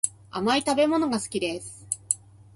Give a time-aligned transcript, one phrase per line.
[0.31, 1.85] 甘い食べ物が好きです